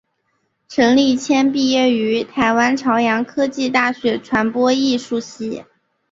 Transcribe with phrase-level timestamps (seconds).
[0.67, 5.63] 陈立谦毕业于台湾朝阳科技大学传播艺术系。